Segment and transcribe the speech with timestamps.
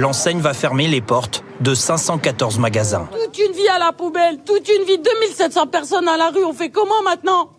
[0.00, 3.08] L'enseigne va fermer les portes de 514 magasins.
[3.12, 6.54] Toute une vie à la poubelle, toute une vie, 2700 personnes à la rue, on
[6.54, 7.50] fait comment maintenant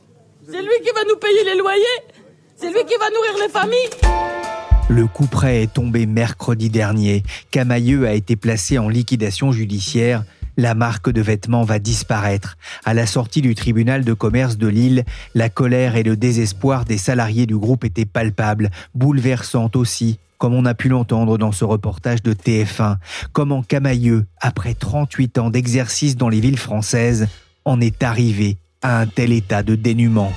[0.50, 1.84] C'est lui qui va nous payer les loyers
[2.56, 3.90] C'est lui qui va nourrir les familles
[4.90, 7.24] le coup prêt est tombé mercredi dernier.
[7.50, 10.26] Camailleux a été placé en liquidation judiciaire.
[10.58, 12.58] La marque de vêtements va disparaître.
[12.84, 16.98] À la sortie du tribunal de commerce de Lille, la colère et le désespoir des
[16.98, 22.24] salariés du groupe étaient palpables, bouleversantes aussi comme on a pu l'entendre dans ce reportage
[22.24, 22.98] de TF1,
[23.32, 27.28] comment Camailleux, après 38 ans d'exercice dans les villes françaises,
[27.64, 30.34] en est arrivé à un tel état de dénuement.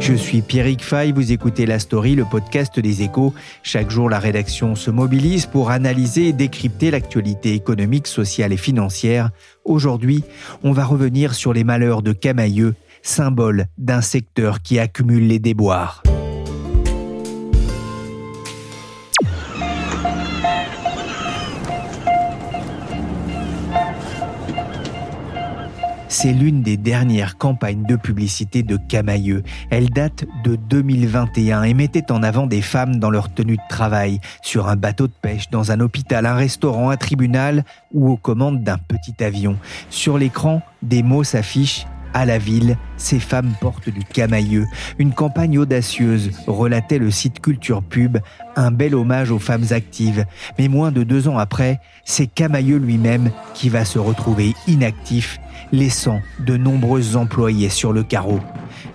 [0.00, 3.32] Je suis Pierrick Fay, vous écoutez La Story, le podcast des échos.
[3.62, 9.30] Chaque jour, la rédaction se mobilise pour analyser et décrypter l'actualité économique, sociale et financière.
[9.64, 10.24] Aujourd'hui,
[10.64, 16.02] on va revenir sur les malheurs de Camailleux symbole d'un secteur qui accumule les déboires.
[26.08, 29.42] C'est l'une des dernières campagnes de publicité de Camailleux.
[29.70, 34.20] Elle date de 2021 et mettait en avant des femmes dans leur tenue de travail,
[34.42, 38.62] sur un bateau de pêche, dans un hôpital, un restaurant, un tribunal ou aux commandes
[38.62, 39.56] d'un petit avion.
[39.88, 44.66] Sur l'écran, des mots s'affichent à la ville, ces femmes portent du camailleux.
[44.98, 48.18] Une campagne audacieuse, relatait le site Culture Pub,
[48.56, 50.24] un bel hommage aux femmes actives.
[50.58, 55.38] Mais moins de deux ans après, c'est Camailleux lui-même qui va se retrouver inactif,
[55.72, 58.40] laissant de nombreux employés sur le carreau.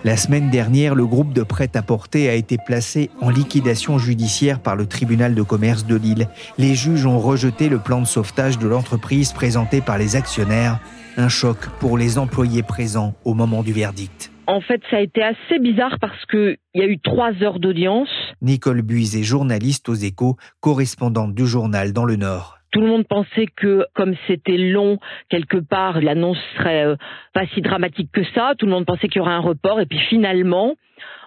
[0.04, 4.86] La semaine dernière, le groupe de prêt-à-porter a été placé en liquidation judiciaire par le
[4.86, 6.28] tribunal de commerce de Lille.
[6.56, 10.78] Les juges ont rejeté le plan de sauvetage de l'entreprise présenté par les actionnaires
[11.18, 14.30] un choc pour les employés présents au moment du verdict.
[14.46, 18.08] En fait, ça a été assez bizarre parce qu'il y a eu trois heures d'audience.
[18.40, 22.58] Nicole Buise est journaliste aux échos, correspondante du journal dans le Nord.
[22.70, 24.98] Tout le monde pensait que, comme c'était long,
[25.28, 26.96] quelque part, l'annonce serait euh,
[27.34, 28.52] pas si dramatique que ça.
[28.56, 29.80] Tout le monde pensait qu'il y aurait un report.
[29.80, 30.74] Et puis finalement,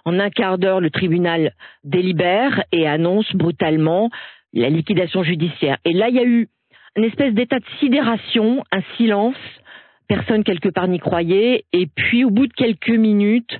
[0.06, 1.52] en un quart d'heure, le tribunal
[1.84, 4.08] délibère et annonce brutalement
[4.54, 5.76] la liquidation judiciaire.
[5.84, 6.48] Et là, il y a eu
[6.96, 9.36] une espèce d'état de sidération, un silence
[10.14, 11.64] personne quelque part n'y croyait.
[11.72, 13.58] Et puis, au bout de quelques minutes,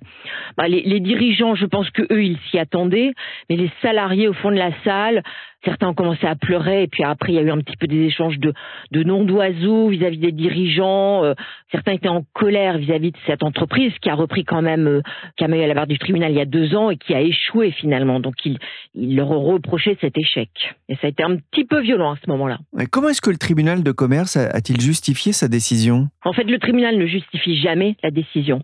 [0.56, 3.12] bah, les, les, dirigeants, je pense que eux, ils s'y attendaient,
[3.48, 5.22] mais les salariés au fond de la salle
[5.64, 7.86] Certains ont commencé à pleurer et puis après il y a eu un petit peu
[7.86, 8.52] des échanges de,
[8.90, 11.24] de noms d'oiseaux vis-à-vis des dirigeants.
[11.24, 11.34] Euh,
[11.70, 15.02] certains étaient en colère vis-à-vis de cette entreprise qui a repris quand même euh,
[15.36, 17.70] Camailleux à la barre du tribunal il y a deux ans et qui a échoué
[17.70, 18.20] finalement.
[18.20, 18.58] Donc ils,
[18.94, 20.50] ils leur ont reproché cet échec.
[20.88, 22.58] Et ça a été un petit peu violent à ce moment-là.
[22.90, 26.08] comment est-ce que le tribunal de commerce a-t-il justifié sa décision?
[26.24, 28.62] En fait, le tribunal ne justifie jamais la décision.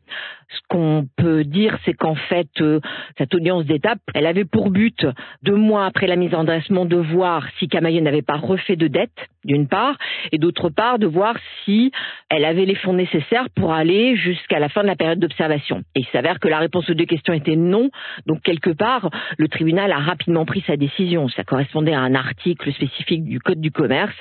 [0.48, 2.80] Ce qu'on peut dire, c'est qu'en fait, euh,
[3.18, 5.06] cette audience d'étape, elle avait pour but,
[5.42, 8.88] deux mois après la mise en dressement, de voir si Camailleux n'avait pas refait de
[8.88, 9.96] dette, d'une part,
[10.32, 11.92] et d'autre part, de voir si
[12.30, 15.82] elle avait les fonds nécessaires pour aller jusqu'à la fin de la période d'observation.
[15.94, 17.90] Et il s'avère que la réponse aux deux questions était non.
[18.26, 21.28] Donc, quelque part, le tribunal a rapidement pris sa décision.
[21.28, 24.16] Ça correspondait à un article spécifique du Code du commerce.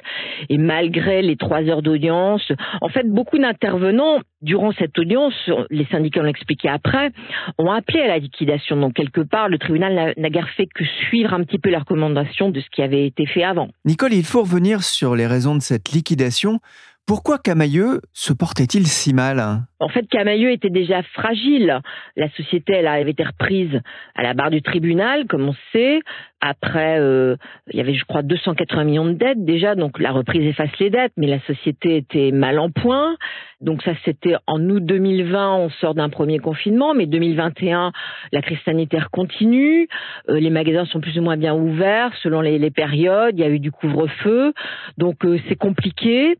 [0.50, 2.52] Et malgré les trois heures d'audience,
[2.82, 5.34] en fait, beaucoup d'intervenants, durant cette audience,
[5.70, 7.12] les syndicats on l'expliquait après,
[7.58, 8.78] ont appelé à la liquidation.
[8.78, 12.50] Donc quelque part, le tribunal n'a guère fait que suivre un petit peu les recommandations
[12.50, 13.70] de ce qui avait été fait avant.
[13.86, 16.59] Nicole, il faut revenir sur les raisons de cette liquidation.
[17.07, 19.62] Pourquoi Camailleux se portait-il si mal?
[19.79, 21.79] En fait, Camailleux était déjà fragile.
[22.17, 23.79] La société, elle avait été reprise
[24.14, 26.02] à la barre du tribunal, comme on sait.
[26.41, 27.37] Après, euh,
[27.72, 30.90] il y avait, je crois, 280 millions de dettes déjà, donc la reprise efface les
[30.90, 33.16] dettes, mais la société était mal en point.
[33.61, 37.93] Donc ça, c'était en août 2020, on sort d'un premier confinement, mais 2021,
[38.34, 39.87] la crise sanitaire continue.
[40.29, 43.35] Euh, les magasins sont plus ou moins bien ouverts selon les, périodes.
[43.37, 44.53] Il y a eu du couvre-feu,
[44.97, 46.35] donc euh, c'est compliqué.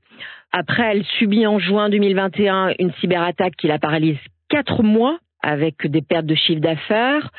[0.52, 4.18] Après, elle subit en juin 2021 une cyberattaque qui la paralyse
[4.50, 7.32] quatre mois avec des pertes de chiffre d'affaires.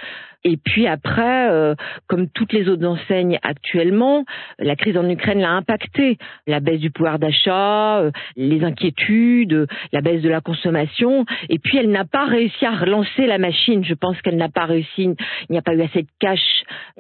[0.44, 1.74] Et puis après, euh,
[2.06, 4.24] comme toutes les autres enseignes actuellement,
[4.58, 6.16] la crise en Ukraine l'a impacté.
[6.46, 11.24] La baisse du pouvoir d'achat, euh, les inquiétudes, la baisse de la consommation.
[11.48, 13.84] Et puis elle n'a pas réussi à relancer la machine.
[13.84, 14.86] Je pense qu'elle n'a pas réussi.
[15.02, 15.16] Il
[15.50, 16.40] n'y a pas eu assez de cash,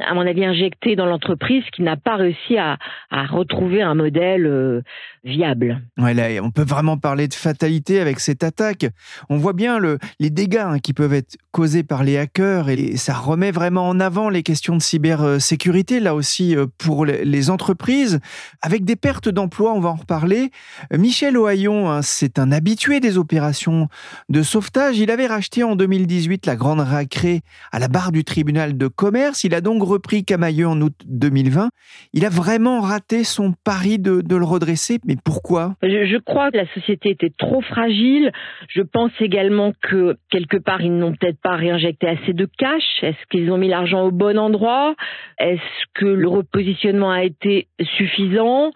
[0.00, 2.76] à mon avis, injecté dans l'entreprise qui n'a pas réussi à,
[3.10, 4.80] retrouver un modèle euh,
[5.24, 5.82] viable.
[5.98, 8.86] On peut vraiment parler de fatalité avec cette attaque.
[9.28, 12.96] On voit bien le, les dégâts hein, qui peuvent être causés par les hackers et
[12.96, 18.20] ça remet vraiment en avant les questions de cybersécurité, là aussi euh, pour les entreprises,
[18.62, 20.50] avec des pertes d'emplois, on va en reparler.
[20.92, 23.88] Michel Ohaillon, hein, c'est un habitué des opérations
[24.28, 24.98] de sauvetage.
[24.98, 27.40] Il avait racheté en 2018 la Grande Racrée
[27.72, 29.44] à la barre du tribunal de commerce.
[29.44, 31.68] Il a donc repris Camailleux en août 2020.
[32.12, 35.74] Il a vraiment raté son pari de, le redresser, mais pourquoi?
[35.82, 38.32] Je, crois que la société était trop fragile.
[38.68, 43.50] Je pense également que quelque part, ils n'ont peut-être pas réinjecté assez de cash qu'ils
[43.50, 44.94] ont mis l'argent au bon endroit?
[45.38, 45.60] Est-ce
[45.94, 47.66] que le repositionnement a été
[47.96, 48.70] suffisant?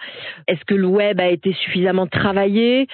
[0.49, 2.87] Est-ce que le web a été suffisamment travaillé?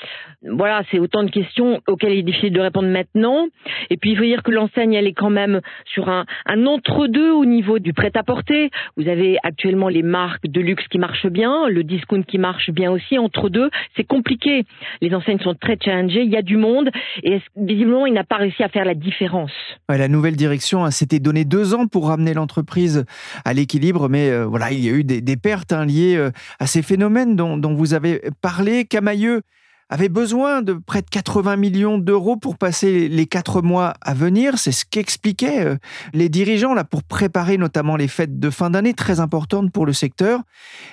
[0.43, 3.49] Voilà, c'est autant de questions auxquelles il est difficile de répondre maintenant.
[3.91, 5.61] Et puis, il faut dire que l'enseigne, elle est quand même
[5.93, 8.71] sur un, entre-deux au niveau du prêt-à-porter.
[8.97, 12.91] Vous avez actuellement les marques de luxe qui marchent bien, le discount qui marche bien
[12.91, 13.19] aussi.
[13.19, 14.65] Entre deux, c'est compliqué.
[15.00, 16.91] Les enseignes sont très challengées, il y a du monde
[17.23, 19.53] et visiblement, il n'a pas réussi à faire la différence?
[19.89, 23.05] la nouvelle direction hein, s'était deux ans pour ramener l'entreprise
[23.44, 26.67] à l'équilibre, mais euh, voilà, il y a eu des, pertes hein, liées euh, à
[26.67, 28.85] ces phénomènes dont, vous avez parlé.
[28.85, 29.43] Camailleux
[29.90, 34.58] avait besoin de près de 80 millions d'euros pour passer les quatre mois à venir.
[34.58, 35.76] C'est ce qu'expliquaient euh,
[36.12, 39.93] les dirigeants là pour préparer notamment les fêtes de fin d'année très importantes pour le
[39.93, 40.40] secteur.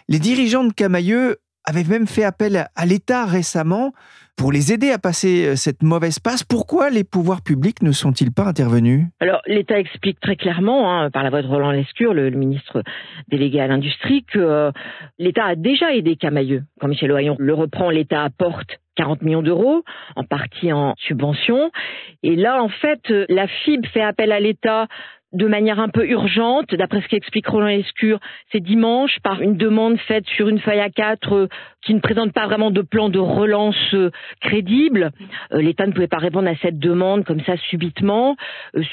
[0.08, 3.92] Les dirigeants de Camailleux avaient même fait appel à l'État récemment
[4.38, 6.44] pour les aider à passer euh, cette mauvaise passe.
[6.44, 9.08] Pourquoi les pouvoirs publics ne sont-ils pas intervenus?
[9.20, 12.84] Alors l'État explique très clairement, hein, par la voix de Roland Lescure, le, ministre
[13.30, 14.72] délégué à l'industrie, que euh,
[15.20, 16.64] l'État a déjà aidé Camailleux.
[16.80, 19.84] Quand Michel Ohaillon le reprend, l'État apporte 40 millions d'euros,
[20.16, 21.72] en partie en subvention.
[22.24, 24.88] Et là, en fait, euh, la FIB fait appel à l'État
[25.36, 28.20] de manière un peu urgente, d'après ce qu'explique Roland Lescure,
[28.52, 31.48] c'est dimanche par une demande faite sur une feuille à quatre euh,
[31.86, 35.12] qui ne présente pas vraiment de plan de relance euh, crédible.
[35.52, 38.38] Euh, L'État ne pouvait pas répondre à cette demande comme ça subitement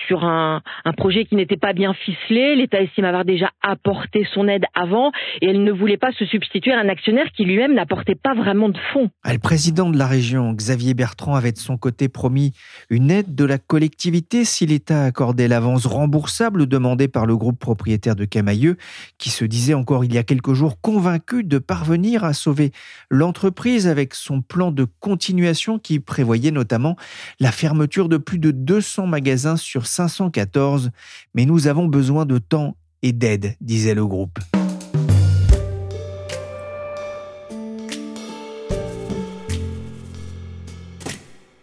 [0.08, 2.56] sur un, un projet qui n'était pas bien ficelé.
[2.56, 6.72] L'État estime avoir déjà apporté son aide avant et elle ne voulait pas se substituer
[6.72, 9.08] à un actionnaire qui lui-même n'apportait pas vraiment de fonds.
[9.22, 12.52] Ah, le président de la région, Xavier Bertrand, avait de son côté promis
[12.90, 18.16] une aide de la collectivité si l'État accordait l'avance remboursée demandé par le groupe propriétaire
[18.16, 18.76] de Camailleux,
[19.18, 22.72] qui se disait encore il y a quelques jours convaincu de parvenir à sauver
[23.10, 26.96] l'entreprise avec son plan de continuation qui prévoyait notamment
[27.40, 30.90] la fermeture de plus de 200 magasins sur 514.
[31.34, 34.38] Mais nous avons besoin de temps et d'aide, disait le groupe.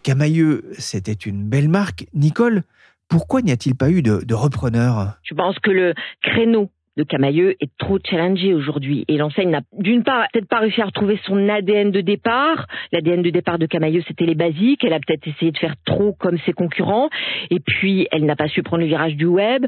[0.04, 2.08] Camailleux, c'était une belle marque.
[2.14, 2.64] Nicole,
[3.10, 5.18] pourquoi n'y a-t-il pas eu de, de repreneur?
[5.24, 9.06] Je pense que le créneau de Camailleux est trop challengé aujourd'hui.
[9.08, 12.68] Et l'enseigne n'a d'une part peut-être pas réussi à retrouver son ADN de départ.
[12.92, 14.84] L'ADN de départ de Camailleux, c'était les basiques.
[14.84, 17.10] Elle a peut-être essayé de faire trop comme ses concurrents.
[17.52, 19.66] Et puis, elle n'a pas su prendre le virage du web.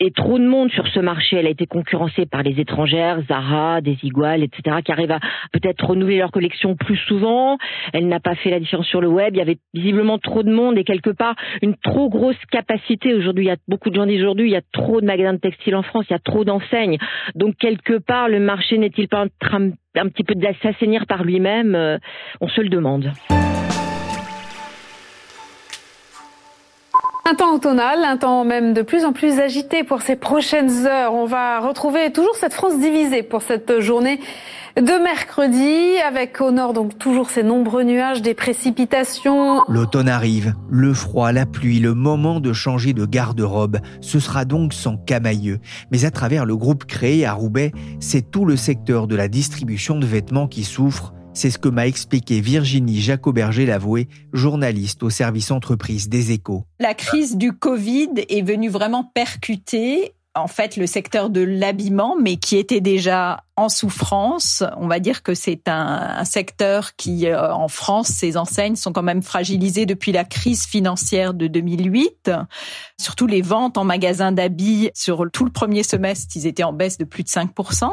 [0.00, 1.36] Et trop de monde sur ce marché.
[1.36, 5.20] Elle a été concurrencée par les étrangères, Zara, Desigual, etc., qui arrivent à
[5.52, 7.58] peut-être renouveler leur collection plus souvent.
[7.92, 9.34] Elle n'a pas fait la différence sur le web.
[9.34, 13.14] Il y avait visiblement trop de monde et quelque part une trop grosse capacité.
[13.14, 15.34] Aujourd'hui, il y a beaucoup de gens disent aujourd'hui, il y a trop de magasins
[15.34, 16.44] de textiles en France, il y a trop
[17.34, 20.34] donc quelque part, le marché n'est-il pas en train un petit peu
[21.06, 21.74] par lui-même?
[21.74, 21.98] Euh,
[22.40, 23.12] On se le demande.
[27.24, 31.14] Un temps automnal, un temps même de plus en plus agité pour ces prochaines heures.
[31.14, 34.18] On va retrouver toujours cette France divisée pour cette journée
[34.76, 39.62] de mercredi, avec au nord donc toujours ces nombreux nuages, des précipitations.
[39.68, 43.78] L'automne arrive, le froid, la pluie, le moment de changer de garde-robe.
[44.00, 45.60] Ce sera donc sans camailleux.
[45.92, 49.96] Mais à travers le groupe créé à Roubaix, c'est tout le secteur de la distribution
[49.96, 51.14] de vêtements qui souffre.
[51.34, 56.64] C'est ce que m'a expliqué Virginie Jacoberger-Lavoué, journaliste au service entreprise des échos.
[56.78, 62.36] La crise du Covid est venue vraiment percuter en fait le secteur de l'habillement, mais
[62.36, 64.64] qui était déjà en souffrance.
[64.78, 69.02] On va dire que c'est un, secteur qui, euh, en France, ces enseignes sont quand
[69.02, 72.30] même fragilisées depuis la crise financière de 2008.
[72.98, 76.96] Surtout les ventes en magasin d'habits sur tout le premier semestre, ils étaient en baisse
[76.96, 77.90] de plus de 5%.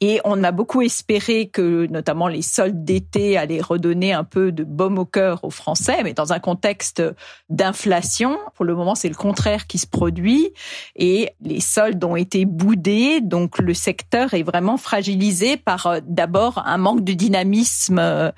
[0.00, 4.62] Et on a beaucoup espéré que, notamment les soldes d'été, allaient redonner un peu de
[4.62, 7.02] baume au cœur aux Français, mais dans un contexte
[7.48, 10.50] d'inflation, pour le moment, c'est le contraire qui se produit.
[10.94, 16.62] Et les soldes ont été boudés, donc le secteur est vraiment fragilisé par euh, d'abord
[16.66, 18.30] un manque de dynamisme euh,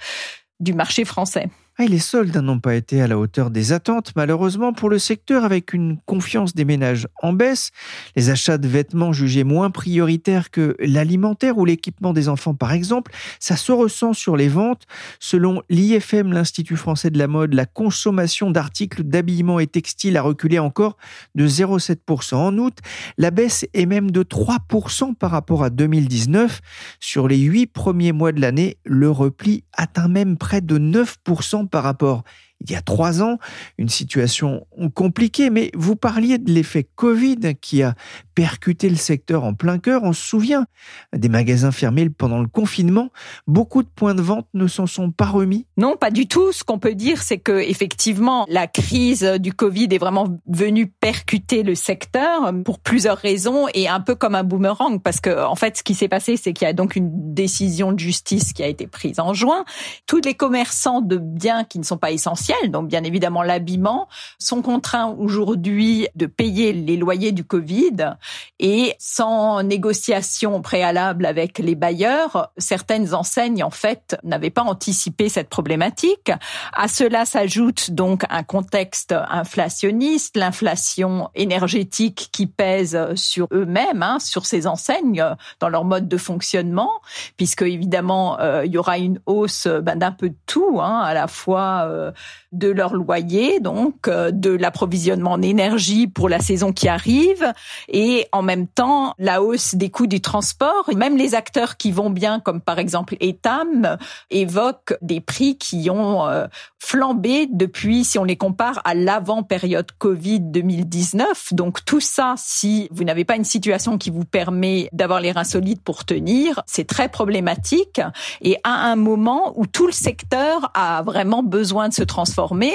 [0.61, 1.49] du marché français.
[1.79, 5.43] Ah, les soldes n'ont pas été à la hauteur des attentes, malheureusement pour le secteur,
[5.43, 7.71] avec une confiance des ménages en baisse,
[8.15, 13.11] les achats de vêtements jugés moins prioritaires que l'alimentaire ou l'équipement des enfants par exemple,
[13.41, 14.83] ça se ressent sur les ventes.
[15.19, 20.59] Selon l'IFM, l'Institut français de la mode, la consommation d'articles d'habillement et textiles a reculé
[20.59, 20.99] encore
[21.35, 22.81] de 0,7% en août.
[23.17, 26.61] La baisse est même de 3% par rapport à 2019.
[27.01, 31.83] Sur les huit premiers mois de l'année, le repli atteint même près de 9% par
[31.85, 32.25] rapport
[32.65, 33.39] il y a trois ans,
[33.79, 37.95] une situation compliquée, mais vous parliez de l'effet Covid qui a
[38.35, 40.03] percuté le secteur en plein cœur.
[40.05, 40.67] On se souvient
[41.15, 43.11] des magasins fermés pendant le confinement.
[43.47, 45.67] Beaucoup de points de vente ne s'en sont pas remis.
[45.77, 46.53] Non, pas du tout.
[46.53, 51.63] Ce qu'on peut dire, c'est que effectivement, la crise du Covid est vraiment venue percuter
[51.63, 55.79] le secteur pour plusieurs raisons et un peu comme un boomerang parce que en fait,
[55.79, 58.67] ce qui s'est passé, c'est qu'il y a donc une décision de justice qui a
[58.67, 59.65] été prise en juin.
[60.07, 64.63] Tous les commerçants de biens qui ne sont pas essentiels donc bien évidemment l'habillement, sont
[64.63, 68.17] contraints aujourd'hui de payer les loyers du Covid
[68.59, 75.49] et sans négociation préalable avec les bailleurs, certaines enseignes en fait n'avaient pas anticipé cette
[75.49, 76.31] problématique.
[76.73, 84.47] À cela s'ajoute donc un contexte inflationniste, l'inflation énergétique qui pèse sur eux-mêmes, hein, sur
[84.47, 85.25] ces enseignes,
[85.61, 86.91] dans leur mode de fonctionnement,
[87.37, 91.15] puisque évidemment euh, il y aura une hausse ben, d'un peu de tout, hein, à
[91.15, 92.13] la fois euh,
[92.53, 97.53] de leur loyer, donc euh, de l'approvisionnement en énergie pour la saison qui arrive,
[97.89, 100.91] et en même temps la hausse des coûts du transport.
[100.95, 103.97] Même les acteurs qui vont bien, comme par exemple Etam,
[104.31, 106.47] évoquent des prix qui ont euh,
[106.79, 111.55] flambé depuis, si on les compare à l'avant-période Covid 2019.
[111.55, 115.45] Donc tout ça, si vous n'avez pas une situation qui vous permet d'avoir les reins
[115.45, 118.01] solides pour tenir, c'est très problématique.
[118.41, 122.22] Et à un moment où tout le secteur a vraiment besoin de se transformer,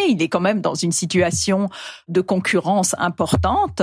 [0.10, 1.70] il est quand même dans une situation
[2.08, 3.82] de concurrence importante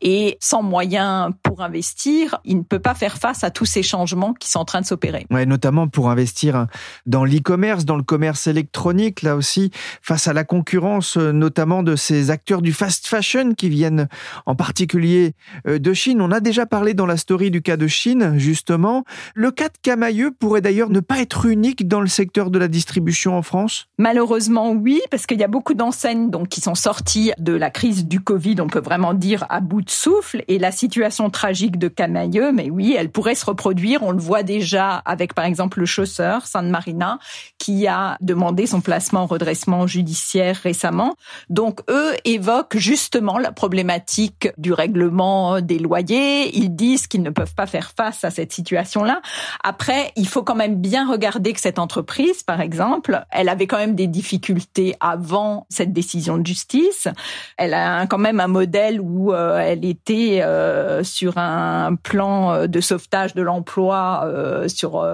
[0.00, 4.34] et sans moyens pour investir, il ne peut pas faire face à tous ces changements
[4.34, 5.26] qui sont en train de s'opérer.
[5.30, 6.66] Ouais, notamment pour investir
[7.06, 9.70] dans l'e-commerce, dans le commerce électronique, là aussi,
[10.02, 14.08] face à la concurrence notamment de ces acteurs du fast fashion qui viennent
[14.46, 15.34] en particulier
[15.66, 16.20] euh, de Chine.
[16.20, 19.04] On a déjà parlé dans la story du cas de Chine, justement.
[19.34, 22.68] Le cas de Camailleux pourrait d'ailleurs ne pas être unique dans le secteur de la
[22.68, 23.86] distribution en France?
[23.98, 28.06] Malheureusement, oui, parce qu'il y a beaucoup d'enseignes donc qui sont sorties de la crise
[28.06, 31.88] du Covid, on peut vraiment dire à bout de souffle, et la situation tragique de
[31.88, 34.02] Camailleux, mais oui, elle pourrait se reproduire.
[34.02, 37.18] On le voit déjà avec par exemple le chausseur Sainte Marina
[37.58, 41.14] qui a demandé son placement en redressement judiciaire récemment.
[41.48, 46.56] Donc eux évoquent justement la problématique du règlement des loyers.
[46.56, 49.20] Ils disent qu'ils ne peuvent pas faire face à cette situation-là.
[49.62, 53.78] Après, il faut quand même bien regarder que cette entreprise, par exemple, elle avait quand
[53.78, 57.08] même des difficultés avant cette décision de justice.
[57.56, 62.66] Elle a quand même un modèle où euh, elle était euh, sur un plan euh,
[62.66, 64.30] de sauvetage de l'emploi
[64.66, 65.06] sur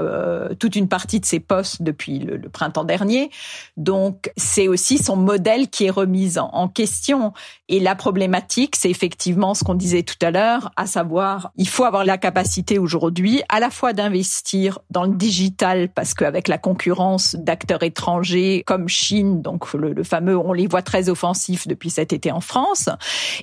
[0.58, 3.30] toute une partie de ses postes depuis le, printemps dernier.
[3.76, 7.32] Donc c'est aussi son modèle qui est remis en, en question.
[7.68, 11.84] Et la problématique, c'est effectivement ce qu'on disait tout à l'heure, à savoir, il faut
[11.84, 17.36] avoir la capacité aujourd'hui à la fois d'investir dans le digital parce qu'avec la concurrence
[17.36, 22.32] d'acteurs étrangers comme Chine, donc le fameux on les voit très offensifs depuis cet été
[22.32, 22.88] en France.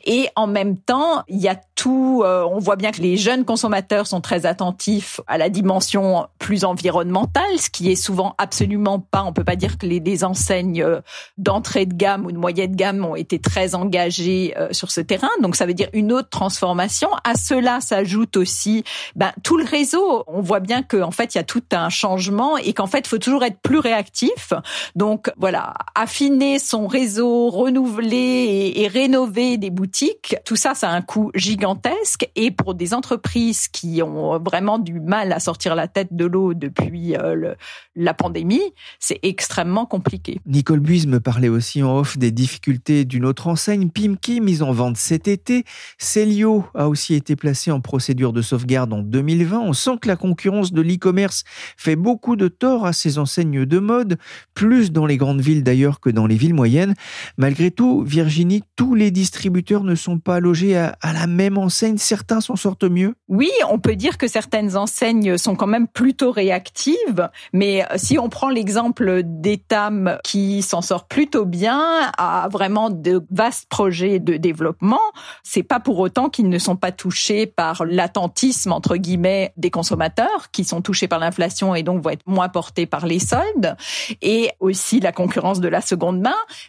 [0.05, 3.45] Et en même temps, il y a tout, euh, on voit bien que les jeunes
[3.45, 9.23] consommateurs sont très attentifs à la dimension plus environnementale, ce qui est souvent absolument pas,
[9.23, 11.01] on peut pas dire que les, les enseignes euh,
[11.37, 15.01] d'entrée de gamme ou de moyenne de gamme ont été très engagées euh, sur ce
[15.01, 15.29] terrain.
[15.41, 17.09] Donc ça veut dire une autre transformation.
[17.23, 18.83] À cela s'ajoute aussi
[19.15, 20.23] ben, tout le réseau.
[20.27, 23.07] On voit bien qu'en fait, il y a tout un changement et qu'en fait, il
[23.07, 24.53] faut toujours être plus réactif.
[24.95, 25.73] Donc voilà,
[26.17, 32.27] affiner son réseau, renouveler et, rénover des boutiques, tout ça, ça a un coût gigantesque.
[32.35, 36.55] Et pour des entreprises qui ont vraiment du mal à sortir la tête de l'eau
[36.55, 37.53] depuis euh,
[37.95, 40.39] la pandémie, c'est extrêmement compliqué.
[40.47, 44.71] Nicole Buise me parlait aussi en off des difficultés d'une autre enseigne, Pimki, mise en
[44.71, 45.65] vente cet été.
[45.99, 49.59] Celio a aussi été placé en procédure de sauvegarde en 2020.
[49.59, 51.43] On sent que la concurrence de l'e-commerce
[51.77, 54.17] fait beaucoup de tort à ces enseignes de mode,
[54.55, 56.93] plus dans les grandes villes d'ailleurs que dans les villes moyennes.
[57.37, 61.97] Malgré tout, Virginie, tous les distributeurs ne sont pas logés à, la même enseigne.
[61.97, 63.15] Certains s'en sortent mieux.
[63.27, 68.29] Oui, on peut dire que certaines enseignes sont quand même plutôt réactives, mais si on
[68.29, 71.81] prend l'exemple d'Etam qui s'en sort plutôt bien,
[72.17, 75.01] a vraiment de vastes projets de développement,
[75.43, 80.51] c'est pas pour autant qu'ils ne sont pas touchés par l'attentisme entre guillemets des consommateurs
[80.51, 83.75] qui sont touchés par l'inflation et donc vont être moins portés par les soldes
[84.21, 85.96] et aussi la concurrence de la seconde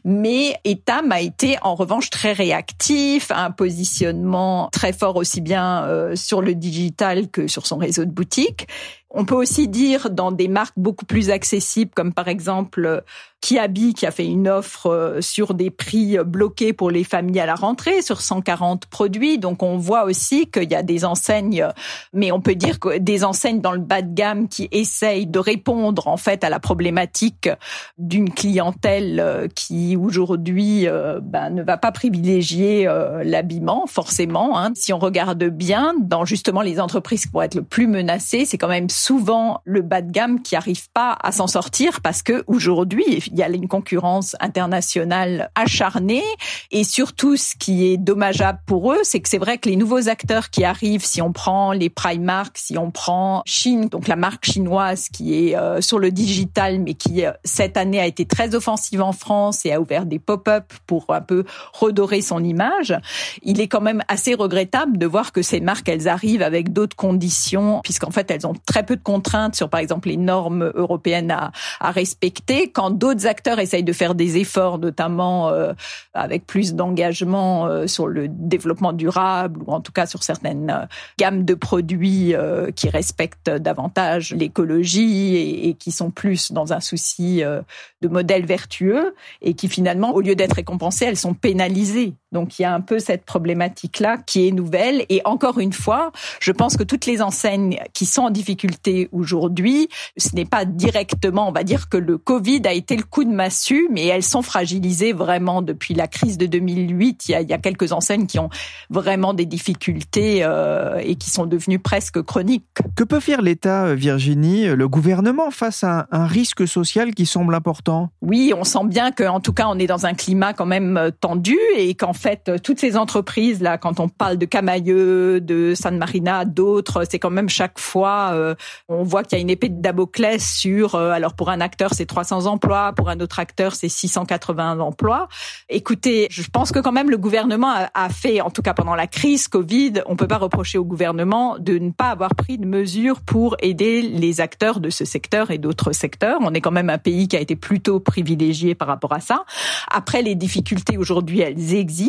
[0.04, 6.16] mais Etam a été en revanche très réactif, un positionnement très fort aussi bien euh,
[6.16, 8.68] sur le digital que sur son réseau de boutiques
[9.10, 13.02] on peut aussi dire dans des marques beaucoup plus accessibles, comme par exemple
[13.40, 17.46] Kiabi qui a fait une offre euh, sur des prix bloqués pour les familles à
[17.46, 19.38] la rentrée sur 140 produits.
[19.38, 21.66] Donc on voit aussi qu'il y a des enseignes,
[22.12, 25.38] mais on peut dire que des enseignes dans le bas de gamme qui essayent de
[25.38, 27.48] répondre en fait à la problématique
[27.96, 32.88] d'une clientèle euh, qui aujourd'hui euh, ben, ne va pas privilégier
[33.24, 34.58] l'habillement forcément.
[34.58, 34.72] Hein.
[34.74, 38.58] Si on regarde bien dans justement les entreprises qui pourraient être le plus menacées, c'est
[38.58, 42.44] quand même souvent le bas de gamme qui arrive pas à s'en sortir parce que
[42.46, 46.24] aujourd'hui il y a une concurrence internationale acharnée.
[46.70, 50.08] Et surtout ce qui est dommageable pour eux, c'est que c'est vrai que les nouveaux
[50.08, 54.44] acteurs qui arrivent, si on prend les Primark, si on prend Chine, donc la marque
[54.44, 58.54] chinoise qui est euh, sur le digital mais qui euh, cette année a été très
[58.54, 62.94] offensive en France et a ouvert des pop-up pour un peu redorer son image,
[63.42, 66.96] il est quand même assez regrettable de voir que ces marques elles arrivent avec d'autres
[66.96, 71.30] conditions puisqu'en fait elles ont très peu de contraintes sur par exemple les normes européennes
[71.30, 71.52] à,
[71.90, 75.75] respecter quand d'autres acteurs essayent de faire des efforts, notamment euh,
[76.14, 80.87] avec plus d'engagement euh, sur le développement durable ou en tout cas sur certaines euh,
[81.18, 82.35] gammes de produits
[82.75, 89.14] qui respectent davantage l'écologie et, et, qui sont plus dans un souci de modèle vertueux
[89.42, 92.14] et qui finalement, au lieu d'être récompensées, elles sont pénalisées.
[92.32, 95.04] Donc il y a un peu cette problématique-là qui est nouvelle.
[95.08, 99.88] Et encore une fois, je pense que toutes les enseignes qui sont en difficulté aujourd'hui,
[100.16, 103.30] ce n'est pas directement, on va dire que le Covid a été le coup de
[103.30, 107.28] massue, mais elles sont fragilisées vraiment depuis la crise de 2008.
[107.28, 108.50] Il y a, il y a quelques enseignes qui ont
[108.90, 112.64] vraiment des difficultés euh, et qui sont devenues presque chroniques.
[112.94, 118.11] Que peut faire l'État, Virginie, le gouvernement face à un risque social qui semble important?
[118.20, 121.56] Oui, on sent bien qu'en tout cas, on est dans un climat quand même tendu
[121.76, 126.44] et qu'en fait, toutes ces entreprises là, quand on parle de Camailleux, de San Marina,
[126.44, 128.54] d'autres, c'est quand même chaque fois, euh,
[128.88, 130.94] on voit qu'il y a une épée de Damoclès sur.
[130.94, 135.28] Euh, alors pour un acteur, c'est 300 emplois, pour un autre acteur, c'est 680 emplois.
[135.68, 138.94] Écoutez, je pense que quand même le gouvernement a, a, fait, en tout cas pendant
[138.94, 142.66] la crise Covid, on peut pas reprocher au gouvernement de ne pas avoir pris de
[142.66, 146.38] mesures pour aider les acteurs de ce secteur et d'autres secteurs.
[146.42, 149.44] On est quand même un pays qui a été plutôt privilégié par rapport à ça.
[149.90, 152.08] Après, les difficultés aujourd'hui, elles existent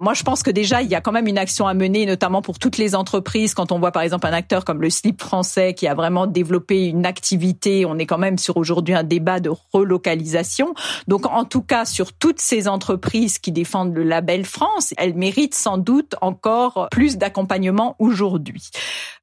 [0.00, 2.42] moi, je pense que déjà, il y a quand même une action à mener, notamment
[2.42, 3.54] pour toutes les entreprises.
[3.54, 6.86] Quand on voit, par exemple, un acteur comme le Slip français qui a vraiment développé
[6.86, 10.74] une activité, on est quand même sur aujourd'hui un débat de relocalisation.
[11.06, 15.54] Donc, en tout cas, sur toutes ces entreprises qui défendent le label France, elles méritent
[15.54, 18.70] sans doute encore plus d'accompagnement aujourd'hui.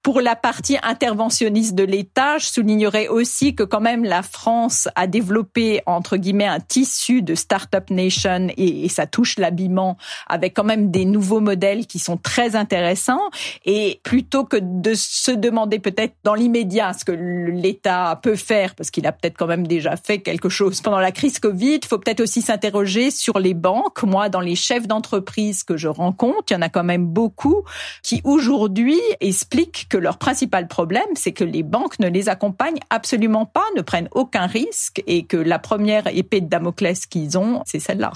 [0.03, 5.07] Pour la partie interventionniste de l'État, je soulignerai aussi que quand même la France a
[5.07, 9.84] développé, entre guillemets, un tissu de start-up nation et, et ça touche l'habillement
[10.27, 13.29] avec quand même des nouveaux modèles qui sont très intéressants.
[13.65, 18.91] Et plutôt que de se demander peut-être dans l'immédiat ce que l'État peut faire, parce
[18.91, 22.21] qu'il a peut-être quand même déjà fait quelque chose pendant la crise Covid, faut peut-être
[22.21, 24.03] aussi s'interroger sur les banques.
[24.03, 27.63] Moi, dans les chefs d'entreprise que je rencontre, il y en a quand même beaucoup
[28.03, 33.45] qui aujourd'hui expliquent que leur principal problème, c'est que les banques ne les accompagnent absolument
[33.45, 37.79] pas, ne prennent aucun risque et que la première épée de Damoclès qu'ils ont, c'est
[37.79, 38.11] celle-là.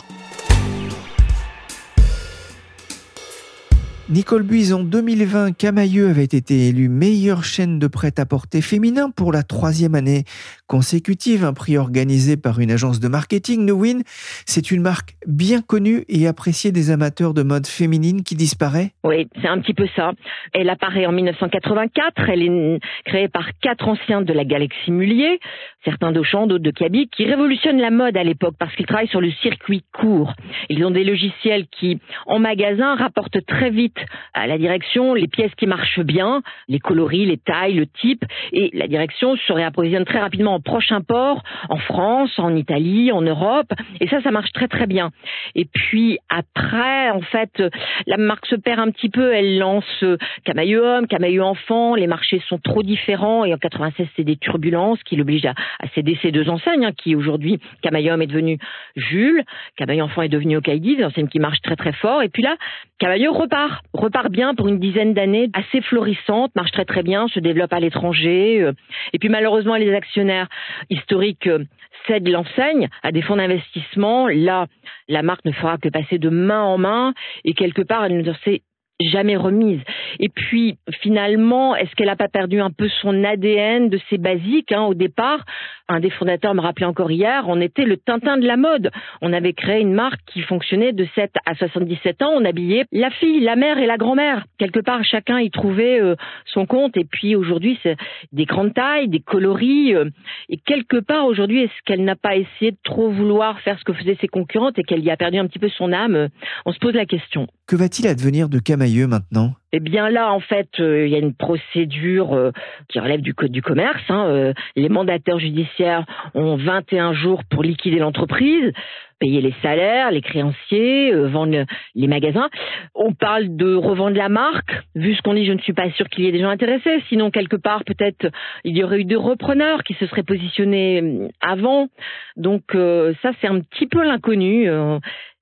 [4.12, 9.44] Nicole Buise, en 2020, Camailleux avait été élue meilleure chaîne de prêt-à-porter féminin pour la
[9.44, 10.24] troisième année
[10.66, 14.00] consécutive, un prix organisé par une agence de marketing, Newin.
[14.48, 19.28] C'est une marque bien connue et appréciée des amateurs de mode féminine qui disparaît Oui,
[19.44, 20.14] c'est un petit peu ça.
[20.54, 25.40] Elle apparaît en 1984, elle est créée par quatre anciens de la galaxie Mullier,
[25.86, 29.22] certains d'Auchan, d'autres de Cabit, qui révolutionnent la mode à l'époque parce qu'ils travaillent sur
[29.22, 30.34] le circuit court.
[30.70, 33.99] Ils ont des logiciels qui, en magasin, rapportent très vite
[34.34, 38.70] à la direction les pièces qui marchent bien, les coloris, les tailles, le type, et
[38.74, 43.72] la direction se réapprovisionne très rapidement en prochain port, en France, en Italie, en Europe,
[44.00, 45.12] et ça, ça marche très très bien.
[45.56, 47.62] Et puis après, en fait,
[48.08, 50.04] la marque se perd un petit peu, elle lance
[50.44, 55.02] Camailleux homme, Camailleux enfant, les marchés sont trop différents, et en 96, c'est des turbulences
[55.04, 55.56] qui l'obligent à,
[55.96, 58.58] céder ces deux enseignes, hein, qui aujourd'hui, Camailleux homme est devenu
[58.96, 59.44] Jules,
[59.76, 62.56] Camailleux enfant est devenu Okaïdi, des enseignes qui marchent très très fort, et puis là,
[63.00, 67.40] Camailleux repart, repart bien pour une dizaine d'années, assez florissante, marche très très bien, se
[67.40, 68.62] développe à l'étranger.
[68.62, 68.74] Euh.
[69.14, 70.48] Et puis malheureusement, les actionnaires
[70.90, 71.64] historiques euh,
[72.08, 74.28] cèdent l'enseigne à des fonds d'investissement.
[74.28, 74.68] Là,
[75.08, 77.14] la marque ne fera que passer de main en main
[77.46, 78.62] et quelque part, elle ne sait
[79.00, 79.82] jamais remise.
[80.20, 84.72] Et puis finalement, est-ce qu'elle n'a pas perdu un peu son ADN de ses basiques
[84.72, 85.46] hein, au départ?
[85.92, 88.92] Un des fondateurs me rappelait encore hier, on était le Tintin de la mode.
[89.22, 92.32] On avait créé une marque qui fonctionnait de 7 à 77 ans.
[92.36, 94.46] On habillait la fille, la mère et la grand-mère.
[94.60, 96.96] Quelque part, chacun y trouvait euh, son compte.
[96.96, 97.96] Et puis aujourd'hui, c'est
[98.32, 99.96] des grandes tailles, des coloris.
[99.96, 100.06] Euh,
[100.48, 103.94] et quelque part aujourd'hui, est-ce qu'elle n'a pas essayé de trop vouloir faire ce que
[103.94, 106.30] faisaient ses concurrentes et qu'elle y a perdu un petit peu son âme?
[106.68, 107.48] On se pose la question.
[107.66, 108.60] Que va-t-il advenir de
[109.08, 112.52] Maintenant eh bien là, en fait, euh, il y a une procédure euh,
[112.88, 114.02] qui relève du code du commerce.
[114.10, 118.74] Hein, euh, les mandataires judiciaires ont 21 jours pour liquider l'entreprise,
[119.20, 122.50] payer les salaires, les créanciers, vendre les magasins.
[122.96, 124.72] On parle de revendre la marque.
[124.96, 127.04] Vu ce qu'on dit, je ne suis pas sûre qu'il y ait des gens intéressés.
[127.10, 128.32] Sinon, quelque part, peut-être,
[128.64, 131.90] il y aurait eu des repreneurs qui se seraient positionnés avant.
[132.38, 134.70] Donc ça, c'est un petit peu l'inconnu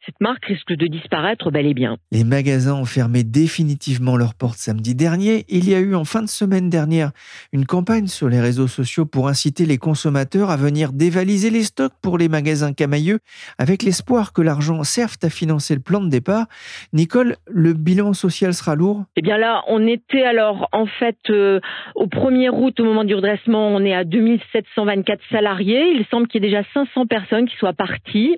[0.07, 1.97] cette marque risque de disparaître bel et bien.
[2.13, 5.43] Les magasins ont fermé définitivement leurs portes samedi dernier.
[5.49, 7.11] Il y a eu en fin de semaine dernière
[7.51, 11.91] une campagne sur les réseaux sociaux pour inciter les consommateurs à venir dévaliser les stocks
[12.01, 13.19] pour les magasins camailleux
[13.57, 16.45] avec l'espoir que l'argent serve à financer le plan de départ.
[16.93, 19.03] Nicole, le bilan social sera lourd?
[19.17, 21.59] Eh bien là, on était alors en fait euh,
[21.95, 25.91] au 1er août au moment du redressement, on est à 2724 salariés.
[25.95, 28.37] Il semble qu'il y ait déjà 500 personnes qui soient parties.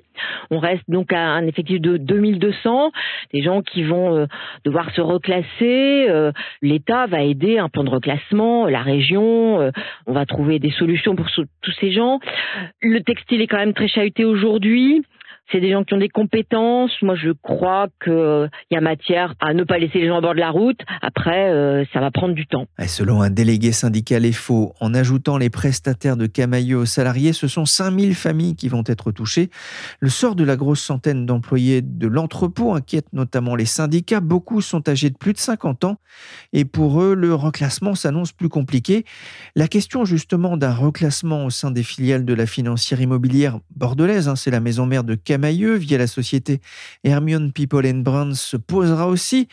[0.50, 2.92] On reste donc à un effet de 2200,
[3.32, 4.26] des gens qui vont euh,
[4.64, 6.06] devoir se reclasser.
[6.08, 9.70] Euh, L'État va aider un plan de reclassement, la région, euh,
[10.06, 12.20] on va trouver des solutions pour tous ces gens.
[12.82, 15.02] Le textile est quand même très chahuté aujourd'hui
[15.50, 16.92] c'est des gens qui ont des compétences.
[17.02, 20.34] Moi, je crois qu'il y a matière à ne pas laisser les gens à bord
[20.34, 20.80] de la route.
[21.02, 22.66] Après, euh, ça va prendre du temps.
[22.86, 27.64] selon un délégué syndical EFO, en ajoutant les prestataires de Camailleux aux salariés, ce sont
[27.64, 29.50] 5000 familles qui vont être touchées.
[30.00, 34.20] Le sort de la grosse centaine d'employés de l'entrepôt inquiète notamment les syndicats.
[34.20, 35.96] Beaucoup sont âgés de plus de 50 ans
[36.52, 39.04] et pour eux, le reclassement s'annonce plus compliqué.
[39.56, 44.36] La question justement d'un reclassement au sein des filiales de la financière immobilière bordelaise, hein,
[44.36, 46.60] c'est la maison mère de Camailleux, Mailleux via la société
[47.02, 49.48] Hermione People and Brands se posera aussi.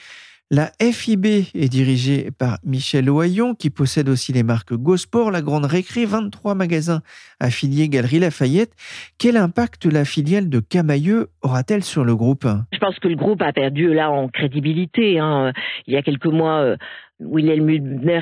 [0.50, 5.66] La FIB est dirigée par Michel Oyon, qui possède aussi les marques Gosport, La Grande
[5.66, 7.02] Récré, 23 magasins
[7.42, 8.72] affiliés Galerie Lafayette.
[9.20, 12.48] Quel impact la filiale de Camailleux aura-t-elle sur le groupe?
[12.72, 15.20] Je pense que le groupe a perdu là en crédibilité.
[15.20, 15.52] Hein.
[15.86, 16.78] Il y a quelques mois, euh,
[17.20, 17.68] Wilhelm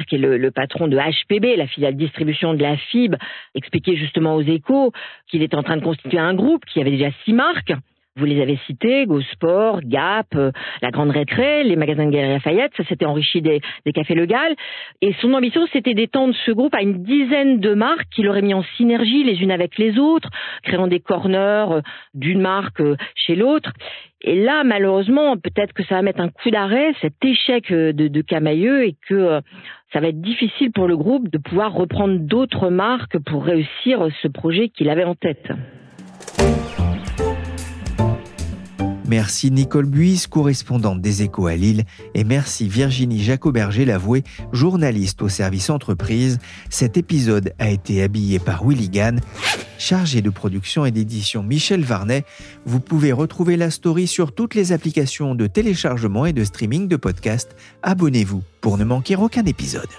[0.07, 3.17] qui est le, patron de HPB, la filiale distribution de la FIB,
[3.53, 4.93] expliquait justement aux échos
[5.27, 7.73] qu'il était en train de constituer un groupe qui avait déjà six marques.
[8.17, 12.71] Vous les avez cités, GoSport, Gap, euh, la Grande Récré, les magasins de Galerie Lafayette,
[12.77, 14.55] ça s'était enrichi des, des cafés Le Gall.
[15.01, 18.53] Et son ambition, c'était d'étendre ce groupe à une dizaine de marques qu'il aurait mis
[18.53, 20.29] en synergie les unes avec les autres,
[20.63, 21.81] créant des corners euh,
[22.13, 23.73] d'une marque euh, chez l'autre.
[24.21, 28.21] Et là, malheureusement, peut-être que ça va mettre un coup d'arrêt, cet échec de, de
[28.21, 29.41] Camailleux, et que
[29.91, 34.29] ça va être difficile pour le groupe de pouvoir reprendre d'autres marques pour réussir ce
[34.29, 35.51] projet qu'il avait en tête.
[39.07, 41.83] Merci Nicole Buis, correspondante des Échos à Lille,
[42.15, 46.39] et merci Virginie Jacoberger Lavoué, journaliste au service entreprise.
[46.71, 49.21] Cet épisode a été habillé par Willy Gann,
[49.77, 52.25] chargé de production et d'édition Michel Varnet.
[52.65, 56.95] Vous pouvez retrouver la story sur toutes les applications de téléchargement et de streaming de
[56.95, 57.55] podcasts.
[57.83, 59.89] Abonnez-vous pour ne manquer aucun épisode.